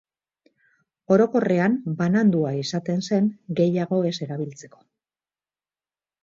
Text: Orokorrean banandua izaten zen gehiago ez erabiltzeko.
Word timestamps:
Orokorrean 1.15 1.75
banandua 1.99 2.53
izaten 2.61 3.05
zen 3.11 3.29
gehiago 3.61 4.01
ez 4.13 4.15
erabiltzeko. 4.29 4.83